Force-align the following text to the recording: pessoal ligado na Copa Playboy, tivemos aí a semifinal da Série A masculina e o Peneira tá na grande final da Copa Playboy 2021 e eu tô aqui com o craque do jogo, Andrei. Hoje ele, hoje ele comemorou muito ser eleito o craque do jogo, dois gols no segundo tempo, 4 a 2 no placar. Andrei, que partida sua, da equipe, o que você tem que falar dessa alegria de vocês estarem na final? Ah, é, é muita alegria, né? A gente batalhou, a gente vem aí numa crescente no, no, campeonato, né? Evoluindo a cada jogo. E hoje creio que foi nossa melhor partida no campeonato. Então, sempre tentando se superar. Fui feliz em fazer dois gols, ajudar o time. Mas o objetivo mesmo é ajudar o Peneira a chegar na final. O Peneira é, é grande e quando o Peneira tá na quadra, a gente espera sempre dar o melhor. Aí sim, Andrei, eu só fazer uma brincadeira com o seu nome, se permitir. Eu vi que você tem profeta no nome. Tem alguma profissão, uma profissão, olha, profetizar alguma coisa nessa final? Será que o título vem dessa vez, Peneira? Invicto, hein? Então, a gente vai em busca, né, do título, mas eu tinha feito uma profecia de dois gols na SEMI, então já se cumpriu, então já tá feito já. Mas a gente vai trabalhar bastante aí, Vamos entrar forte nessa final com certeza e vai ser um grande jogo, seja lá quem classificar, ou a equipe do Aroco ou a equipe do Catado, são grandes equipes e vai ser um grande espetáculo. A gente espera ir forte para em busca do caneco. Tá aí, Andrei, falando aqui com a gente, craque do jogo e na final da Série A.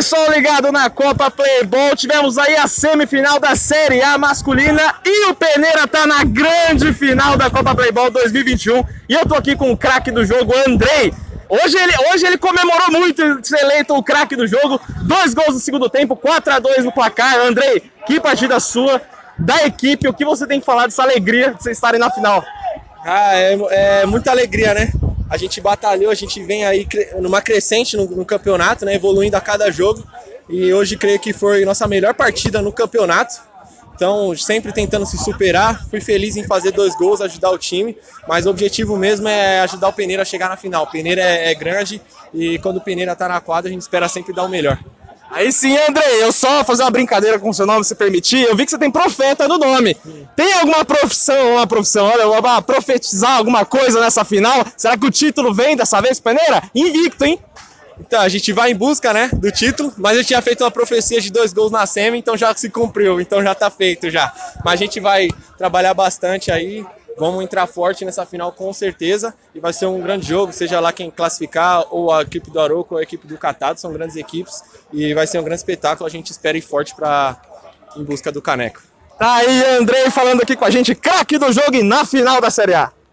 pessoal 0.00 0.30
ligado 0.30 0.72
na 0.72 0.88
Copa 0.88 1.30
Playboy, 1.30 1.94
tivemos 1.94 2.38
aí 2.38 2.56
a 2.56 2.66
semifinal 2.66 3.38
da 3.38 3.54
Série 3.54 4.02
A 4.02 4.16
masculina 4.16 4.80
e 5.04 5.26
o 5.26 5.34
Peneira 5.34 5.86
tá 5.86 6.06
na 6.06 6.24
grande 6.24 6.90
final 6.94 7.36
da 7.36 7.50
Copa 7.50 7.74
Playboy 7.74 8.10
2021 8.10 8.82
e 9.06 9.12
eu 9.12 9.26
tô 9.26 9.34
aqui 9.34 9.54
com 9.54 9.70
o 9.70 9.76
craque 9.76 10.10
do 10.10 10.24
jogo, 10.24 10.54
Andrei. 10.66 11.12
Hoje 11.50 11.76
ele, 11.76 11.92
hoje 12.10 12.26
ele 12.26 12.38
comemorou 12.38 12.90
muito 12.92 13.46
ser 13.46 13.60
eleito 13.60 13.94
o 13.94 14.02
craque 14.02 14.34
do 14.34 14.46
jogo, 14.46 14.80
dois 15.02 15.34
gols 15.34 15.52
no 15.52 15.60
segundo 15.60 15.90
tempo, 15.90 16.16
4 16.16 16.54
a 16.54 16.58
2 16.58 16.86
no 16.86 16.92
placar. 16.92 17.36
Andrei, 17.40 17.82
que 18.06 18.18
partida 18.18 18.58
sua, 18.58 19.02
da 19.38 19.66
equipe, 19.66 20.08
o 20.08 20.14
que 20.14 20.24
você 20.24 20.46
tem 20.46 20.60
que 20.60 20.64
falar 20.64 20.86
dessa 20.86 21.02
alegria 21.02 21.52
de 21.52 21.62
vocês 21.62 21.76
estarem 21.76 22.00
na 22.00 22.10
final? 22.10 22.42
Ah, 23.04 23.34
é, 23.34 24.00
é 24.00 24.06
muita 24.06 24.30
alegria, 24.30 24.72
né? 24.72 24.90
A 25.30 25.36
gente 25.36 25.60
batalhou, 25.60 26.10
a 26.10 26.14
gente 26.14 26.42
vem 26.42 26.64
aí 26.64 26.86
numa 27.20 27.40
crescente 27.40 27.96
no, 27.96 28.04
no, 28.04 28.24
campeonato, 28.24 28.84
né? 28.84 28.96
Evoluindo 28.96 29.36
a 29.36 29.40
cada 29.40 29.70
jogo. 29.70 30.04
E 30.48 30.72
hoje 30.72 30.96
creio 30.96 31.20
que 31.20 31.32
foi 31.32 31.64
nossa 31.64 31.86
melhor 31.86 32.14
partida 32.14 32.60
no 32.60 32.72
campeonato. 32.72 33.40
Então, 33.94 34.36
sempre 34.36 34.72
tentando 34.72 35.06
se 35.06 35.16
superar. 35.18 35.86
Fui 35.88 36.00
feliz 36.00 36.34
em 36.34 36.42
fazer 36.42 36.72
dois 36.72 36.96
gols, 36.96 37.20
ajudar 37.20 37.50
o 37.50 37.58
time. 37.58 37.96
Mas 38.26 38.44
o 38.44 38.50
objetivo 38.50 38.96
mesmo 38.96 39.28
é 39.28 39.60
ajudar 39.60 39.88
o 39.88 39.92
Peneira 39.92 40.22
a 40.22 40.24
chegar 40.24 40.48
na 40.48 40.56
final. 40.56 40.82
O 40.82 40.90
Peneira 40.90 41.22
é, 41.22 41.52
é 41.52 41.54
grande 41.54 42.02
e 42.34 42.58
quando 42.58 42.78
o 42.78 42.80
Peneira 42.80 43.14
tá 43.14 43.28
na 43.28 43.40
quadra, 43.40 43.70
a 43.70 43.72
gente 43.72 43.82
espera 43.82 44.08
sempre 44.08 44.32
dar 44.32 44.44
o 44.44 44.48
melhor. 44.48 44.82
Aí 45.30 45.52
sim, 45.52 45.76
Andrei, 45.88 46.22
eu 46.22 46.32
só 46.32 46.64
fazer 46.64 46.82
uma 46.82 46.90
brincadeira 46.90 47.38
com 47.38 47.50
o 47.50 47.54
seu 47.54 47.64
nome, 47.66 47.84
se 47.84 47.94
permitir. 47.94 48.42
Eu 48.42 48.56
vi 48.56 48.64
que 48.64 48.70
você 48.70 48.78
tem 48.78 48.90
profeta 48.90 49.46
no 49.46 49.58
nome. 49.58 49.96
Tem 50.34 50.52
alguma 50.54 50.84
profissão, 50.84 51.52
uma 51.52 51.66
profissão, 51.66 52.06
olha, 52.06 52.62
profetizar 52.62 53.36
alguma 53.36 53.64
coisa 53.64 54.00
nessa 54.00 54.24
final? 54.24 54.64
Será 54.76 54.96
que 54.96 55.06
o 55.06 55.10
título 55.10 55.54
vem 55.54 55.76
dessa 55.76 56.00
vez, 56.00 56.18
Peneira? 56.18 56.62
Invicto, 56.74 57.24
hein? 57.24 57.38
Então, 58.00 58.20
a 58.20 58.28
gente 58.28 58.50
vai 58.52 58.70
em 58.70 58.74
busca, 58.74 59.12
né, 59.12 59.28
do 59.32 59.52
título, 59.52 59.92
mas 59.98 60.16
eu 60.16 60.24
tinha 60.24 60.40
feito 60.40 60.64
uma 60.64 60.70
profecia 60.70 61.20
de 61.20 61.30
dois 61.30 61.52
gols 61.52 61.70
na 61.70 61.86
SEMI, 61.86 62.18
então 62.18 62.34
já 62.34 62.54
se 62.54 62.70
cumpriu, 62.70 63.20
então 63.20 63.42
já 63.42 63.54
tá 63.54 63.70
feito 63.70 64.08
já. 64.08 64.32
Mas 64.64 64.74
a 64.74 64.76
gente 64.76 64.98
vai 64.98 65.28
trabalhar 65.58 65.92
bastante 65.92 66.50
aí, 66.50 66.84
Vamos 67.20 67.44
entrar 67.44 67.66
forte 67.66 68.02
nessa 68.02 68.24
final 68.24 68.50
com 68.50 68.72
certeza 68.72 69.34
e 69.54 69.60
vai 69.60 69.74
ser 69.74 69.84
um 69.84 70.00
grande 70.00 70.26
jogo, 70.26 70.54
seja 70.54 70.80
lá 70.80 70.90
quem 70.90 71.10
classificar, 71.10 71.84
ou 71.90 72.10
a 72.10 72.22
equipe 72.22 72.50
do 72.50 72.58
Aroco 72.58 72.94
ou 72.94 72.98
a 72.98 73.02
equipe 73.02 73.26
do 73.26 73.36
Catado, 73.36 73.78
são 73.78 73.92
grandes 73.92 74.16
equipes 74.16 74.62
e 74.90 75.12
vai 75.12 75.26
ser 75.26 75.38
um 75.38 75.44
grande 75.44 75.60
espetáculo. 75.60 76.06
A 76.06 76.10
gente 76.10 76.30
espera 76.30 76.56
ir 76.56 76.62
forte 76.62 76.94
para 76.94 77.36
em 77.94 78.02
busca 78.02 78.32
do 78.32 78.40
caneco. 78.40 78.80
Tá 79.18 79.34
aí, 79.34 79.76
Andrei, 79.76 80.08
falando 80.10 80.40
aqui 80.40 80.56
com 80.56 80.64
a 80.64 80.70
gente, 80.70 80.94
craque 80.94 81.36
do 81.36 81.52
jogo 81.52 81.74
e 81.74 81.82
na 81.82 82.06
final 82.06 82.40
da 82.40 82.48
Série 82.48 82.72
A. 82.72 82.90